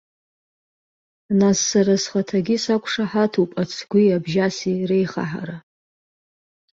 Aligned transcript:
Нас 1.39 1.57
сара 1.69 1.95
схаҭагьы 2.03 2.57
сақәшаҳаҭуп 2.63 3.51
ацгәи 3.61 4.15
абжьаси 4.17 4.85
реихаҳара. 4.89 5.57